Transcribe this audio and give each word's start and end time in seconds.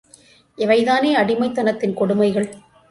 இவைதானே 0.57 1.15
அடிமைத் 1.15 1.51
தனத்தின் 1.51 1.93
கொடுமைகள்? 1.93 2.49